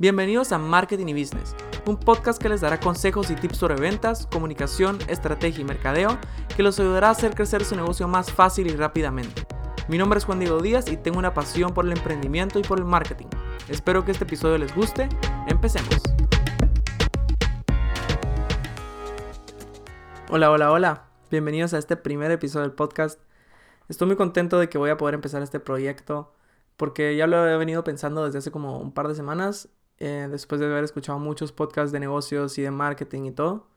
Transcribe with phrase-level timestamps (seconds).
[0.00, 4.26] Bienvenidos a Marketing y Business, un podcast que les dará consejos y tips sobre ventas,
[4.28, 6.18] comunicación, estrategia y mercadeo
[6.56, 9.46] que los ayudará a hacer crecer su negocio más fácil y rápidamente.
[9.88, 12.78] Mi nombre es Juan Diego Díaz y tengo una pasión por el emprendimiento y por
[12.78, 13.26] el marketing.
[13.68, 15.06] Espero que este episodio les guste.
[15.48, 16.00] Empecemos.
[20.30, 21.04] Hola, hola, hola.
[21.30, 23.20] Bienvenidos a este primer episodio del podcast.
[23.90, 26.32] Estoy muy contento de que voy a poder empezar este proyecto
[26.78, 29.68] porque ya lo he venido pensando desde hace como un par de semanas,
[30.00, 33.68] eh, después de haber escuchado muchos podcasts de negocios y de marketing y todo.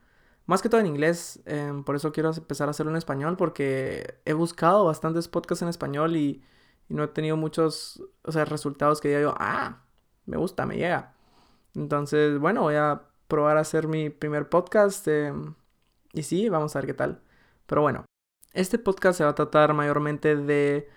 [0.45, 4.19] Más que todo en inglés, em, por eso quiero empezar a hacerlo en español, porque
[4.25, 6.43] he buscado bastantes podcasts en español y,
[6.89, 9.83] no he tenido muchos, o sea, resultados que diga yo, ah,
[10.25, 11.15] me gusta, me llega.
[11.75, 15.55] Entonces, bueno, voy a probar a hacer mi primer podcast em,
[16.13, 17.21] y sí, vamos a ver qué tal.
[17.65, 18.05] Pero bueno,
[18.53, 20.89] este podcast se va a tratar mayormente de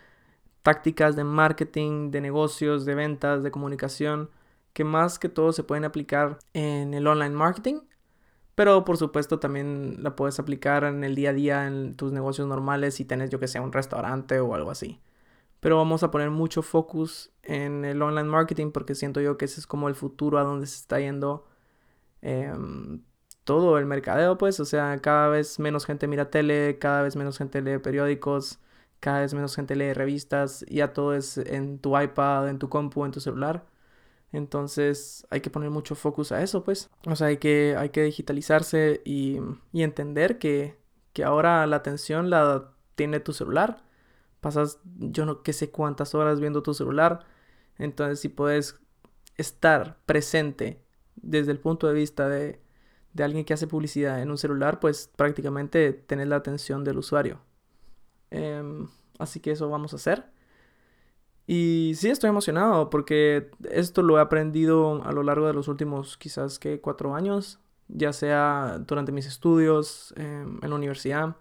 [0.63, 4.31] tácticas de marketing, de negocios, de ventas, de comunicación,
[4.77, 7.81] que más que todo se pueden aplicar en el online marketing,
[8.55, 12.47] pero por supuesto también la puedes aplicar en el día a día en tus negocios
[12.47, 15.01] normales si tienes yo que sea un restaurante o algo así.
[15.61, 19.61] Pero vamos a poner mucho focus en el online marketing porque siento yo que ese
[19.61, 21.47] es como el futuro a donde se está yendo
[22.23, 23.03] em,
[23.45, 27.39] todo el mercadeo, pues, o sea, cada vez menos gente mira tele, cada vez menos
[27.39, 28.61] gente lee periódicos,
[29.01, 33.07] cada vez menos gente lee revistas, ya todo es en tu iPad, en tu compu,
[33.07, 33.65] en tu celular.
[34.33, 36.91] Entonces hay que poner mucho focus a eso, pues.
[37.07, 39.39] O sea, hay que, hay que digitalizarse y,
[39.73, 40.77] y entender que,
[41.13, 43.85] que ahora la atención la tiene tu celular.
[44.41, 47.27] Pasas yo no sé cuántas horas viendo tu celular.
[47.79, 48.81] Entonces si puedes
[49.37, 50.83] estar presente
[51.17, 52.61] desde el punto de vista de,
[53.13, 57.41] de alguien que hace publicidad en un celular, pues prácticamente tenés la atención del usuario.
[58.31, 58.89] Em,
[59.19, 60.31] así que eso vamos a hacer.
[61.47, 66.17] Y sí estoy emocionado porque esto lo he aprendido a lo largo de los últimos
[66.17, 71.37] quizás que cuatro años, ya sea durante mis estudios em, en la universidad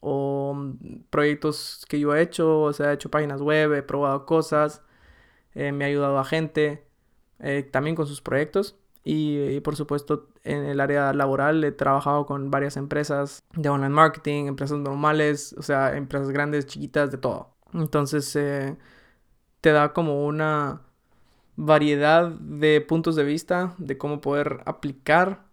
[0.00, 0.74] o
[1.10, 4.82] proyectos que yo he hecho, o sea, he hecho páginas web, he probado cosas,
[5.54, 6.84] eh, me ha ayudado a gente
[7.38, 8.76] eh, también con sus proyectos.
[9.04, 14.46] Y, por supuesto en el área laboral he trabajado con varias empresas de online marketing,
[14.46, 17.50] empresas normales, o sea, empresas grandes, chiquitas, de todo.
[17.74, 18.76] Entonces eh,
[19.62, 20.82] te da como una
[21.56, 25.44] variedad de puntos de vista de cómo poder aplicar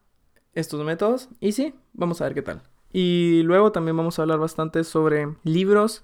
[0.53, 1.29] estos métodos.
[1.39, 2.63] Y sí, vamos a ver qué tal.
[2.91, 6.03] Y luego también vamos a hablar bastante sobre libros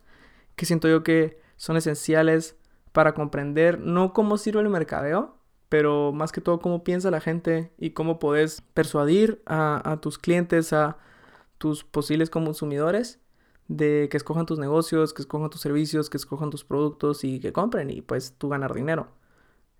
[0.55, 2.55] que siento yo que son esenciales
[2.91, 7.73] para comprender no cómo sirve el mercadeo, pero más que todo cómo piensa la gente
[7.79, 10.97] y cómo puedes persuadir a, tus clientes, a
[11.57, 13.19] tus posibles consumidores
[13.67, 17.53] de que escojan tus negocios, que escojan tus servicios, que escojan tus productos y que
[17.53, 19.07] compren y pues tú ganar dinero.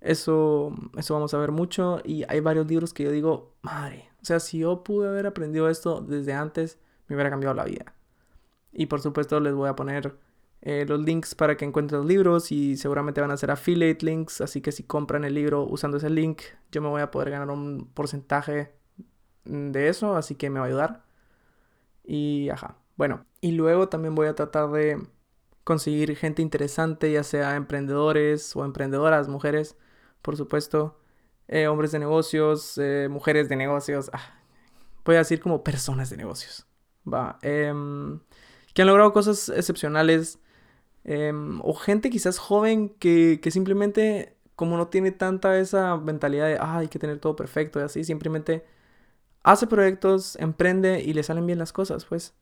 [0.02, 4.26] Eso, eso vamos a ver mucho y hay varios libros que yo digo, madre, o
[4.26, 7.96] sea, si yo pude haber aprendido esto desde antes, me hubiera cambiado la vida.
[8.72, 10.16] Y por supuesto les voy a poner
[10.62, 14.42] eh, los links para que encuentres los libros y seguramente van a ser affiliate links,
[14.42, 16.42] así que si compran el libro usando ese link,
[16.72, 18.74] yo me voy a poder ganar un porcentaje
[19.46, 21.06] de eso, así que me va a ayudar.
[22.04, 25.02] Y ajá, bueno, y luego también voy a tratar de
[25.64, 29.78] conseguir gente interesante, ya sea emprendedores o emprendedoras, mujeres,
[30.22, 31.00] por supuesto,
[31.48, 34.40] eh, hombres de negocios, eh, mujeres de negocios, ah,
[35.06, 36.68] voy a decir como personas de negocios,
[37.12, 38.20] va, em,
[38.74, 40.40] que han logrado cosas excepcionales
[41.06, 46.78] Em, o gente quizás joven que, simplemente, como no tiene tanta esa mentalidad de, ah,
[46.80, 48.66] hay que tener todo perfecto y así, simplemente
[49.44, 52.36] hace proyectos, emprende y le salen bien las cosas, pues.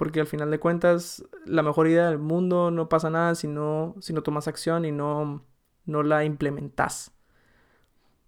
[0.00, 3.96] Porque al final de cuentas, la mejor idea del mundo no pasa nada si no,
[4.00, 5.44] si no tomas acción y no,
[5.84, 7.12] no la implementas.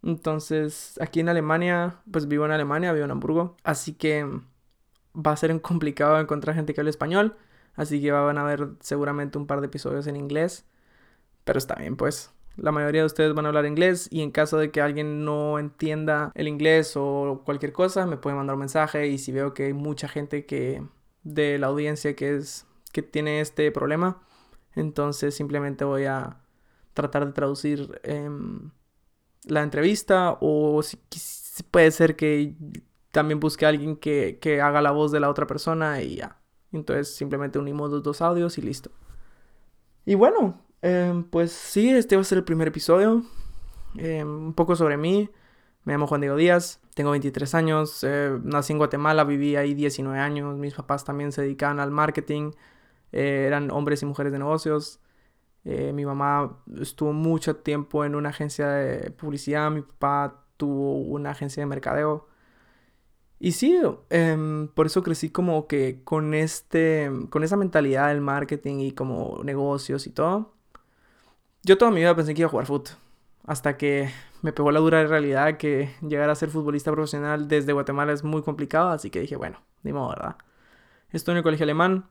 [0.02, 4.26] Entonces, aquí en Alemania, pues vivo en Alemania, vivo en Hamburgo, así que
[5.16, 7.38] va a ser complicado encontrar gente que hable español.
[7.74, 10.66] Así que van a ver seguramente un par de episodios en inglés.
[11.44, 12.32] Pero está bien, pues.
[12.56, 15.58] La mayoría de ustedes van a hablar inglés y en caso de que alguien no
[15.58, 19.64] entienda el inglés o cualquier cosa, me pueden mandar un mensaje y si veo que
[19.68, 20.82] hay mucha gente que
[21.22, 24.22] de la audiencia que es que tiene este problema,
[24.74, 26.40] entonces simplemente voy a
[26.94, 28.70] tratar de traducir em,
[29.44, 30.98] la entrevista o si,
[31.70, 32.54] puede ser que
[33.10, 36.40] también busque a alguien que, que haga la voz de la otra persona y ya.
[36.72, 38.90] Entonces simplemente unimos los dos audios y listo.
[40.04, 43.22] Y bueno, em, pues sí, este va a ser el primer episodio.
[43.96, 45.30] Em, un poco sobre mí.
[45.84, 50.18] Me llamo Juan Diego Díaz, tengo 23 años, eh, nací en Guatemala, viví ahí 19
[50.18, 52.52] años, mis papás también se dedicaban al marketing,
[53.10, 55.00] eh, eran hombres y mujeres de negocios.
[55.64, 61.30] Eh, mi mamá estuvo mucho tiempo en una agencia de publicidad, mi papá tuvo una
[61.30, 62.28] agencia de mercadeo.
[63.38, 63.76] Y sí,
[64.10, 69.40] em, por eso crecí como que con este, con esa mentalidad del marketing y como
[69.44, 70.52] negocios y todo.
[71.64, 72.96] Yo toda mi vida pensé que iba a jugar fútbol.
[73.44, 74.10] Hasta que
[74.42, 78.42] me pegó la dura realidad que llegar a ser futbolista profesional desde Guatemala es muy
[78.42, 78.90] complicado.
[78.90, 80.36] Así que dije, bueno, ni modo, ¿verdad?
[81.10, 82.08] Estoy en el colegio alemán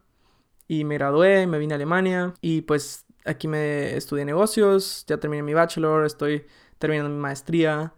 [0.67, 5.43] y me gradué, me vine a Alemania y pues aquí me estudié negocios, ya terminé
[5.43, 6.45] mi bachelor, estoy
[6.79, 7.93] terminando mi maestría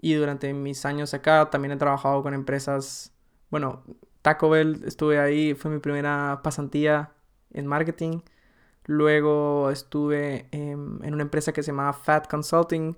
[0.00, 3.12] y durante mis años acá también he trabajado con empresas,
[3.50, 3.82] bueno,
[4.22, 7.12] Taco Bell, estuve ahí, fue mi primera pasantía
[7.52, 8.20] en marketing.
[8.84, 12.96] Luego estuve en, una empresa que se llamaba Fat Consulting,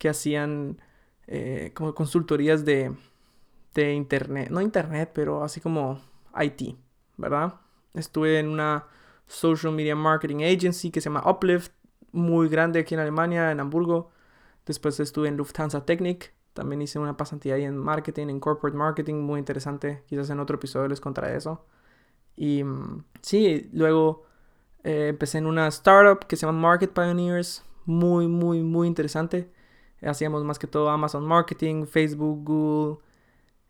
[0.00, 0.80] que hacían
[1.26, 2.90] eh, como consultorías de,
[3.74, 6.00] de internet, no internet, pero así como
[6.40, 6.74] IT,
[7.18, 7.60] ¿verdad?
[7.92, 8.86] Estuve en una
[9.26, 11.72] social media marketing agency que se llama Uplift,
[12.12, 14.10] muy grande aquí en Alemania, en Hamburgo.
[14.64, 19.16] Después estuve en Lufthansa Technik, también hice una pasantía ahí en marketing, en corporate marketing,
[19.16, 20.02] muy interesante.
[20.06, 21.66] Quizás en otro episodio les contaré eso.
[22.36, 24.24] Y mm, sí, luego
[24.82, 29.59] eh, empecé en una startup que se llama Market Pioneers, muy, muy, muy interesante.
[30.02, 32.98] Hacíamos más que todo Amazon Marketing, Facebook, Google,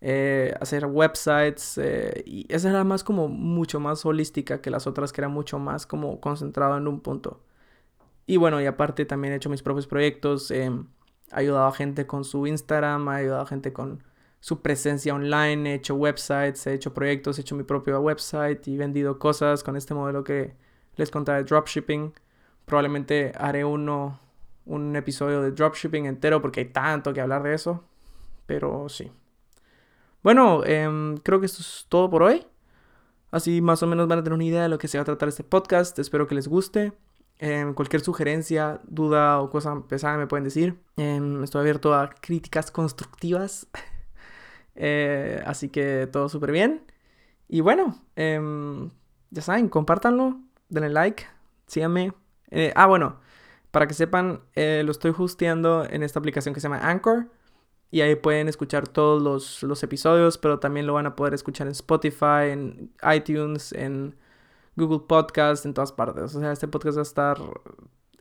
[0.00, 1.78] eh, hacer websites.
[1.78, 5.58] Eh, y esa era más como mucho más holística que las otras, que era mucho
[5.58, 7.40] más como concentrado en un punto.
[8.26, 10.50] Y bueno, y aparte también he hecho mis propios proyectos.
[10.50, 10.70] he
[11.32, 14.02] ayudado a gente con su Instagram, he ayudado a gente con
[14.40, 18.76] su presencia online, he hecho websites, he hecho proyectos, he hecho mi propio website y
[18.76, 20.54] vendido cosas con este modelo que
[20.96, 22.12] les contaba de dropshipping.
[22.64, 24.20] Probablemente haré uno,
[24.66, 27.84] un episodio de dropshipping entero porque hay tanto que hablar de eso.
[28.46, 29.10] Pero sí.
[30.22, 32.46] Bueno, em, creo que esto es todo por hoy.
[33.30, 35.04] Así más o menos van a tener una idea de lo que se va a
[35.04, 35.98] tratar este podcast.
[35.98, 36.92] Espero que les guste.
[37.38, 40.78] Em, cualquier sugerencia, duda o cosa pesada me pueden decir.
[40.96, 43.66] Em, estoy abierto a críticas constructivas.
[44.82, 46.82] Eh, así que todo súper bien.
[47.48, 50.40] Y bueno, ya saben, compártanlo,
[50.70, 51.26] denle like,
[51.66, 52.14] síganme.
[52.50, 53.20] Eh, ah, bueno,
[53.70, 57.28] para que sepan, eh, lo estoy hosteando en esta aplicación que se llama Anchor
[57.90, 61.67] y ahí pueden escuchar todos los, los, episodios, pero también lo van a poder escuchar
[61.67, 64.17] en Spotify, en iTunes, en
[64.76, 66.34] Google Podcast, en todas partes.
[66.34, 67.38] O sea, este podcast va a estar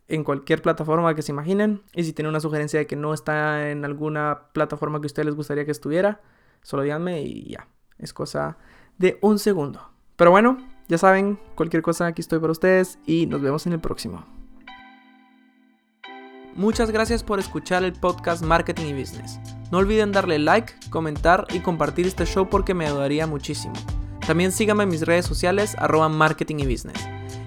[0.07, 1.83] en cualquier plataforma que se imaginen.
[1.93, 5.27] Y si tienen una sugerencia de que no está en alguna plataforma que a ustedes
[5.27, 6.21] les gustaría que estuviera,
[6.63, 7.67] solo díganme y ya.
[7.99, 8.57] Es cosa
[8.97, 9.91] de un segundo.
[10.15, 10.57] Pero bueno,
[10.87, 14.38] ya saben, cualquier cosa aquí estoy para ustedes y nos vemos en el próximo.
[16.59, 19.39] Muchas gracias por escuchar el podcast Marketing y Business.
[19.71, 23.75] No olviden darle like, comentar y compartir este show porque me ayudaría muchísimo.
[24.27, 26.99] También síganme en mis redes sociales arroba marketing y business.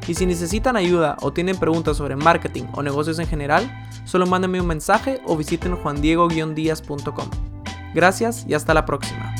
[0.08, 3.70] Y si necesitan ayuda o tienen preguntas sobre marketing o negocios en general,
[4.06, 7.28] solo mándenme un mensaje o visiten juandiego-díaz.com.
[7.92, 9.34] Gracias y hasta la próxima.